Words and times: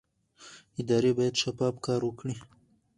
ادارې 0.81 1.11
باید 1.17 1.35
شفاف 1.41 1.75
کار 1.85 2.01
وکړي 2.05 2.35